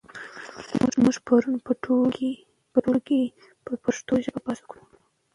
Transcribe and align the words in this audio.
موږ 1.03 1.15
پرون 1.27 1.55
په 1.65 1.71
ټولګي 1.83 2.31
کې 3.07 3.21
پر 3.63 3.73
پښتو 3.83 4.13
ژبه 4.23 4.39
بحث 4.45 4.59
وکړ. 4.61 4.77